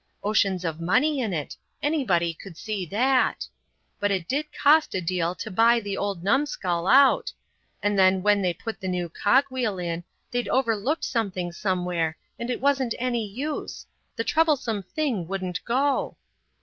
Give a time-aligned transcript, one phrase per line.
[0.23, 3.45] Oceans of money in it anybody could see that.
[3.99, 7.31] But it did cost a deal to buy the old numskull out
[7.83, 12.49] and then when they put the new cog wheel in they'd overlooked something somewhere and
[12.49, 13.85] it wasn't any use
[14.15, 16.17] the troublesome thing wouldn't go.